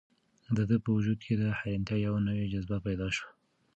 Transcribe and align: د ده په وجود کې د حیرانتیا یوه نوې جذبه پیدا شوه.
د 0.55 0.57
ده 0.69 0.75
په 0.83 0.89
وجود 0.95 1.19
کې 1.25 1.33
د 1.41 1.43
حیرانتیا 1.59 1.97
یوه 2.05 2.19
نوې 2.27 2.45
جذبه 2.53 2.77
پیدا 2.87 3.07
شوه. 3.15 3.29